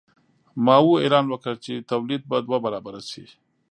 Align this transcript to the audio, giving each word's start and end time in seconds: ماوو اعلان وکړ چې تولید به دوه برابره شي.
ماوو 0.65 1.01
اعلان 1.03 1.25
وکړ 1.29 1.55
چې 1.65 1.85
تولید 1.91 2.21
به 2.29 2.37
دوه 2.45 2.57
برابره 2.65 3.01
شي. 3.11 3.25